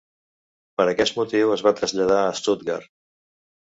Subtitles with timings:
[0.81, 2.93] Per aquest motiu es va traslladar a Stuttgart.